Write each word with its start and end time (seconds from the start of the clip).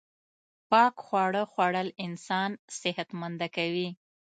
پاک 0.69 0.95
خواړه 1.05 1.43
خوړل 1.51 1.89
انسان 2.05 2.51
صحت 2.79 3.09
منده 3.19 3.47
کوی 3.55 3.87